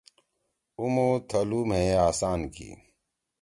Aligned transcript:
عُمُو 0.79 1.07
تھَلُو 1.29 1.61
مھیئے 1.69 1.93
اسان 2.07 2.41
کی 2.53 2.69